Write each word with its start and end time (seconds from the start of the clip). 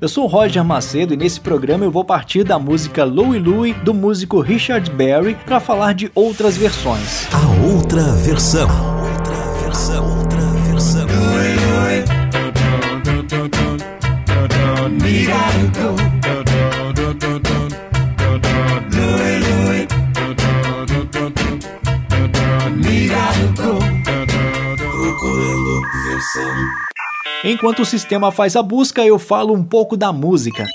Eu 0.00 0.08
sou 0.08 0.24
o 0.24 0.26
Roger 0.26 0.64
Macedo 0.64 1.14
e 1.14 1.16
nesse 1.16 1.40
programa 1.40 1.84
eu 1.84 1.90
vou 1.90 2.04
partir 2.04 2.42
da 2.42 2.58
música 2.58 3.04
Louie 3.04 3.38
Louie 3.38 3.72
do 3.72 3.94
músico 3.94 4.40
Richard 4.40 4.90
Berry 4.90 5.36
para 5.46 5.60
falar 5.60 5.94
de 5.94 6.10
outras 6.12 6.56
versões. 6.56 7.28
A 7.32 7.64
outra 7.64 8.02
versão. 8.02 8.68
A 8.68 9.02
outra 9.02 9.34
versão. 9.62 10.18
Outra 10.18 10.44
versão. 10.64 11.12
Procurando 24.92 25.82
versão. 26.08 26.91
Enquanto 27.44 27.80
o 27.80 27.86
sistema 27.86 28.30
faz 28.30 28.54
a 28.56 28.62
busca, 28.62 29.04
eu 29.04 29.18
falo 29.18 29.54
um 29.54 29.64
pouco 29.64 29.96
da 29.96 30.12
música. 30.12 30.66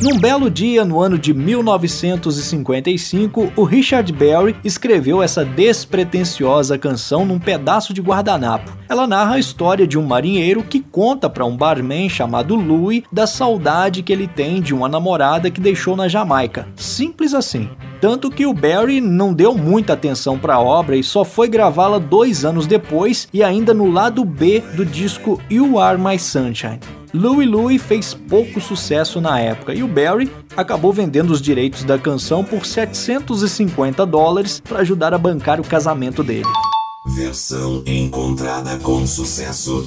Num 0.00 0.16
belo 0.16 0.48
dia, 0.48 0.84
no 0.84 1.00
ano 1.00 1.18
de 1.18 1.34
1955, 1.34 3.52
o 3.56 3.64
Richard 3.64 4.12
Berry 4.12 4.54
escreveu 4.62 5.20
essa 5.20 5.44
despretensiosa 5.44 6.78
canção 6.78 7.26
num 7.26 7.40
pedaço 7.40 7.92
de 7.92 8.00
guardanapo. 8.00 8.70
Ela 8.88 9.08
narra 9.08 9.34
a 9.34 9.40
história 9.40 9.84
de 9.84 9.98
um 9.98 10.06
marinheiro 10.06 10.62
que 10.62 10.78
conta 10.78 11.28
para 11.28 11.44
um 11.44 11.56
barman 11.56 12.08
chamado 12.08 12.54
Louis 12.54 13.02
da 13.10 13.26
saudade 13.26 14.04
que 14.04 14.12
ele 14.12 14.28
tem 14.28 14.62
de 14.62 14.72
uma 14.72 14.88
namorada 14.88 15.50
que 15.50 15.60
deixou 15.60 15.96
na 15.96 16.06
Jamaica. 16.06 16.68
Simples 16.76 17.34
assim. 17.34 17.68
Tanto 18.02 18.32
que 18.32 18.44
o 18.44 18.52
Barry 18.52 19.00
não 19.00 19.32
deu 19.32 19.54
muita 19.54 19.92
atenção 19.92 20.36
para 20.36 20.56
a 20.56 20.60
obra 20.60 20.96
e 20.96 21.04
só 21.04 21.24
foi 21.24 21.46
gravá-la 21.46 22.00
dois 22.00 22.44
anos 22.44 22.66
depois 22.66 23.28
e 23.32 23.44
ainda 23.44 23.72
no 23.72 23.88
lado 23.88 24.24
B 24.24 24.58
do 24.74 24.84
disco 24.84 25.40
You 25.48 25.78
Are 25.78 25.96
My 25.96 26.18
Sunshine. 26.18 26.80
Louie 27.14 27.46
Louie 27.46 27.78
fez 27.78 28.12
pouco 28.12 28.60
sucesso 28.60 29.20
na 29.20 29.38
época 29.38 29.72
e 29.72 29.84
o 29.84 29.86
Barry 29.86 30.28
acabou 30.56 30.92
vendendo 30.92 31.30
os 31.30 31.40
direitos 31.40 31.84
da 31.84 31.96
canção 31.96 32.42
por 32.42 32.66
750 32.66 34.04
dólares 34.04 34.58
para 34.58 34.80
ajudar 34.80 35.14
a 35.14 35.18
bancar 35.18 35.60
o 35.60 35.64
casamento 35.64 36.24
dele. 36.24 36.48
Versão 37.06 37.84
encontrada 37.86 38.78
com 38.78 39.06
sucesso. 39.06 39.86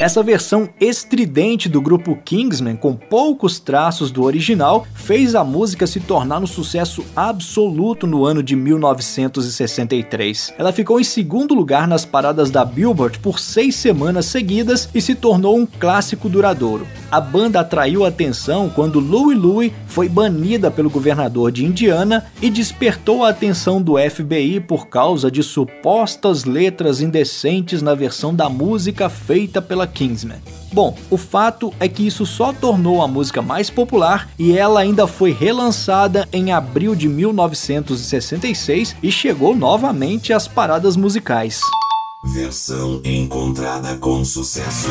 Essa 0.00 0.22
versão 0.22 0.66
estridente 0.80 1.68
do 1.68 1.78
grupo 1.78 2.16
Kingsman, 2.24 2.74
com 2.74 2.96
poucos 2.96 3.60
traços 3.60 4.10
do 4.10 4.22
original, 4.22 4.86
fez 4.94 5.34
a 5.34 5.44
música 5.44 5.86
se 5.86 6.00
tornar 6.00 6.42
um 6.42 6.46
sucesso 6.46 7.04
absoluto 7.14 8.06
no 8.06 8.24
ano 8.24 8.42
de 8.42 8.56
1963. 8.56 10.54
Ela 10.56 10.72
ficou 10.72 10.98
em 10.98 11.04
segundo 11.04 11.52
lugar 11.52 11.86
nas 11.86 12.06
paradas 12.06 12.50
da 12.50 12.64
Billboard 12.64 13.18
por 13.18 13.38
seis 13.38 13.74
semanas 13.74 14.24
seguidas 14.24 14.88
e 14.94 15.02
se 15.02 15.14
tornou 15.14 15.58
um 15.58 15.66
clássico 15.66 16.30
duradouro. 16.30 16.86
A 17.10 17.20
banda 17.20 17.58
atraiu 17.58 18.04
atenção 18.04 18.70
quando 18.70 19.00
Louie 19.00 19.36
Louie 19.36 19.72
foi 19.88 20.08
banida 20.08 20.70
pelo 20.70 20.88
governador 20.88 21.50
de 21.50 21.64
Indiana 21.64 22.24
e 22.40 22.48
despertou 22.48 23.24
a 23.24 23.30
atenção 23.30 23.82
do 23.82 23.96
FBI 23.98 24.60
por 24.60 24.86
causa 24.86 25.28
de 25.28 25.42
supostas 25.42 26.44
letras 26.44 27.00
indecentes 27.00 27.82
na 27.82 27.96
versão 27.96 28.32
da 28.32 28.48
música 28.48 29.08
feita 29.08 29.60
pela 29.60 29.88
Kingsman. 29.88 30.38
Bom, 30.72 30.96
o 31.10 31.16
fato 31.16 31.74
é 31.80 31.88
que 31.88 32.06
isso 32.06 32.24
só 32.24 32.52
tornou 32.52 33.02
a 33.02 33.08
música 33.08 33.42
mais 33.42 33.68
popular 33.68 34.30
e 34.38 34.56
ela 34.56 34.78
ainda 34.78 35.08
foi 35.08 35.32
relançada 35.32 36.28
em 36.32 36.52
abril 36.52 36.94
de 36.94 37.08
1966 37.08 38.94
e 39.02 39.10
chegou 39.10 39.56
novamente 39.56 40.32
às 40.32 40.46
paradas 40.46 40.94
musicais. 40.94 41.60
Versão 42.22 43.00
encontrada 43.02 43.96
com 43.96 44.24
sucesso. 44.24 44.90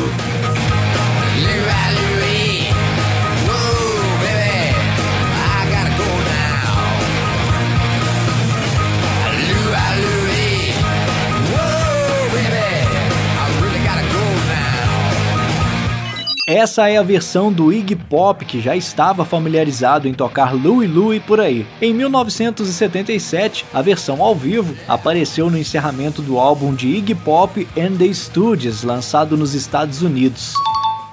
Essa 16.50 16.88
é 16.88 16.96
a 16.96 17.02
versão 17.04 17.52
do 17.52 17.72
Iggy 17.72 17.94
Pop 17.94 18.44
que 18.44 18.60
já 18.60 18.74
estava 18.74 19.24
familiarizado 19.24 20.08
em 20.08 20.12
tocar 20.12 20.52
Louie 20.52 20.88
Louie 20.88 21.20
por 21.20 21.40
aí. 21.40 21.64
Em 21.80 21.94
1977, 21.94 23.66
a 23.72 23.80
versão 23.80 24.20
ao 24.20 24.34
vivo 24.34 24.74
apareceu 24.88 25.48
no 25.48 25.56
encerramento 25.56 26.20
do 26.20 26.40
álbum 26.40 26.74
de 26.74 26.88
Iggy 26.88 27.14
Pop 27.14 27.68
and 27.78 27.98
the 27.98 28.12
Studios, 28.12 28.82
lançado 28.82 29.36
nos 29.36 29.54
Estados 29.54 30.02
Unidos. 30.02 30.54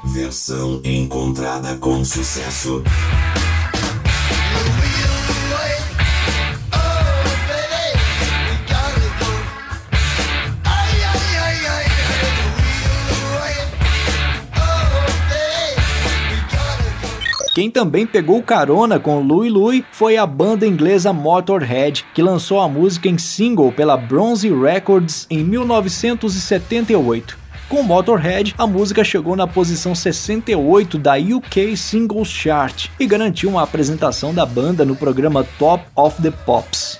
Versão 0.05 0.81
encontrada 0.83 1.77
com 1.77 2.03
sucesso. 2.03 2.81
Quem 17.57 17.71
também 17.71 18.05
pegou 18.05 18.43
carona 18.43 18.99
com 18.99 19.19
Louie 19.19 19.49
Louie 19.49 19.83
foi 19.91 20.15
a 20.15 20.27
banda 20.27 20.67
inglesa 20.67 21.11
Motorhead, 21.11 22.05
que 22.13 22.21
lançou 22.21 22.59
a 22.61 22.69
música 22.69 23.09
em 23.09 23.17
single 23.17 23.71
pela 23.71 23.97
Bronze 23.97 24.47
Records 24.47 25.25
em 25.27 25.43
1978. 25.43 27.35
Com 27.67 27.81
Motorhead, 27.81 28.53
a 28.59 28.67
música 28.67 29.03
chegou 29.03 29.35
na 29.35 29.47
posição 29.47 29.95
68 29.95 30.99
da 30.99 31.15
UK 31.15 31.75
Singles 31.75 32.27
Chart 32.27 32.89
e 32.99 33.07
garantiu 33.07 33.49
uma 33.49 33.63
apresentação 33.63 34.35
da 34.35 34.45
banda 34.45 34.85
no 34.85 34.95
programa 34.95 35.43
Top 35.57 35.83
of 35.95 36.21
the 36.21 36.29
Pops. 36.29 36.99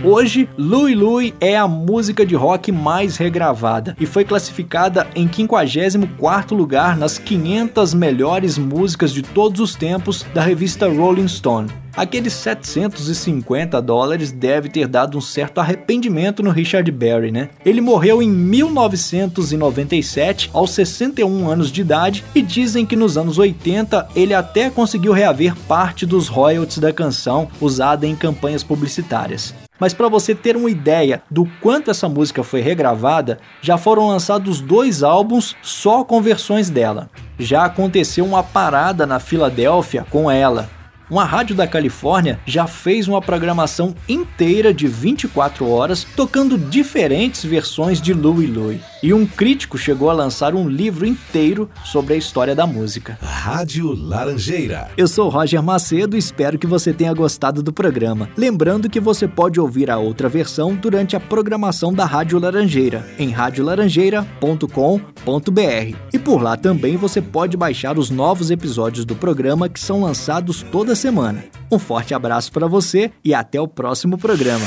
Hoje, 0.00 0.48
Louie 0.56 0.94
Louie 0.94 1.34
é 1.38 1.56
a 1.56 1.68
música 1.68 2.24
de 2.24 2.34
rock 2.34 2.72
mais 2.72 3.18
regravada 3.18 3.94
e 4.00 4.06
foi 4.06 4.24
classificada 4.24 5.06
em 5.14 5.28
54º 5.28 6.56
lugar 6.56 6.96
nas 6.96 7.18
500 7.18 7.92
melhores 7.92 8.56
músicas 8.56 9.12
de 9.12 9.22
todos 9.22 9.60
os 9.60 9.76
tempos 9.76 10.24
da 10.34 10.40
revista 10.42 10.88
Rolling 10.88 11.28
Stone. 11.28 11.81
Aqueles 11.94 12.32
750 12.32 13.82
dólares 13.82 14.32
deve 14.32 14.70
ter 14.70 14.88
dado 14.88 15.18
um 15.18 15.20
certo 15.20 15.58
arrependimento 15.58 16.42
no 16.42 16.50
Richard 16.50 16.90
Berry, 16.90 17.30
né? 17.30 17.50
Ele 17.64 17.80
morreu 17.82 18.22
em 18.22 18.30
1997, 18.30 20.48
aos 20.54 20.70
61 20.70 21.50
anos 21.50 21.70
de 21.70 21.82
idade, 21.82 22.24
e 22.34 22.40
dizem 22.40 22.86
que 22.86 22.96
nos 22.96 23.18
anos 23.18 23.36
80 23.36 24.08
ele 24.16 24.32
até 24.32 24.70
conseguiu 24.70 25.12
reaver 25.12 25.54
parte 25.68 26.06
dos 26.06 26.28
royalties 26.28 26.78
da 26.78 26.94
canção 26.94 27.46
usada 27.60 28.06
em 28.06 28.16
campanhas 28.16 28.64
publicitárias. 28.64 29.54
Mas 29.78 29.92
para 29.92 30.08
você 30.08 30.34
ter 30.34 30.56
uma 30.56 30.70
ideia 30.70 31.22
do 31.30 31.46
quanto 31.60 31.90
essa 31.90 32.08
música 32.08 32.42
foi 32.42 32.60
regravada, 32.60 33.38
já 33.60 33.76
foram 33.76 34.08
lançados 34.08 34.60
dois 34.60 35.02
álbuns 35.02 35.56
só 35.60 36.04
com 36.04 36.22
versões 36.22 36.70
dela. 36.70 37.10
Já 37.38 37.64
aconteceu 37.64 38.24
uma 38.24 38.42
parada 38.42 39.06
na 39.06 39.18
Filadélfia 39.18 40.06
com 40.08 40.30
ela, 40.30 40.70
uma 41.12 41.26
rádio 41.26 41.54
da 41.54 41.66
Califórnia 41.66 42.40
já 42.46 42.66
fez 42.66 43.06
uma 43.06 43.20
programação 43.20 43.94
inteira 44.08 44.72
de 44.72 44.86
24 44.86 45.68
horas 45.68 46.06
tocando 46.16 46.56
diferentes 46.56 47.44
versões 47.44 48.00
de 48.00 48.14
Louie 48.14 48.46
Louie. 48.46 48.80
E 49.02 49.12
um 49.12 49.26
crítico 49.26 49.76
chegou 49.76 50.10
a 50.10 50.12
lançar 50.12 50.54
um 50.54 50.68
livro 50.68 51.04
inteiro 51.04 51.68
sobre 51.84 52.14
a 52.14 52.16
história 52.16 52.54
da 52.54 52.68
música. 52.68 53.18
Rádio 53.20 53.92
Laranjeira. 53.94 54.92
Eu 54.96 55.08
sou 55.08 55.28
Roger 55.28 55.60
Macedo 55.60 56.14
e 56.14 56.20
espero 56.20 56.56
que 56.56 56.68
você 56.68 56.92
tenha 56.92 57.12
gostado 57.12 57.64
do 57.64 57.72
programa. 57.72 58.28
Lembrando 58.36 58.88
que 58.88 59.00
você 59.00 59.26
pode 59.26 59.58
ouvir 59.58 59.90
a 59.90 59.98
outra 59.98 60.28
versão 60.28 60.76
durante 60.76 61.16
a 61.16 61.20
programação 61.20 61.92
da 61.92 62.04
Rádio 62.04 62.38
Laranjeira 62.38 63.04
em 63.18 63.30
radiolaranjeira.com.br. 63.30 65.96
E 66.12 66.18
por 66.18 66.40
lá 66.40 66.56
também 66.56 66.96
você 66.96 67.20
pode 67.20 67.56
baixar 67.56 67.98
os 67.98 68.08
novos 68.08 68.52
episódios 68.52 69.04
do 69.04 69.16
programa 69.16 69.68
que 69.68 69.80
são 69.80 70.02
lançados 70.02 70.64
toda 70.70 70.94
semana. 70.94 71.42
Um 71.72 71.78
forte 71.78 72.14
abraço 72.14 72.52
para 72.52 72.68
você 72.68 73.10
e 73.24 73.34
até 73.34 73.60
o 73.60 73.66
próximo 73.66 74.16
programa. 74.16 74.64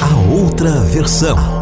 A 0.00 0.32
outra 0.32 0.70
versão. 0.84 1.57